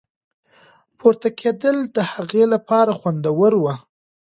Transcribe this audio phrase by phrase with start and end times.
[0.97, 3.73] پورته کېدل د هغې لپاره خوندور وو.